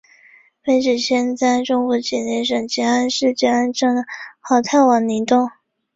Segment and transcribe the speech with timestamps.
[0.63, 4.03] 碑址现在中国吉林省集安市集安镇
[4.39, 5.47] 好太王陵东。